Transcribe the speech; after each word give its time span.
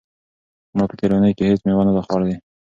ما 0.75 0.83
په 0.89 0.95
تېره 0.99 1.13
اونۍ 1.15 1.31
کې 1.37 1.43
هیڅ 1.49 1.59
مېوه 1.65 1.83
نه 1.87 1.93
ده 1.95 2.01
خوړلې. 2.07 2.35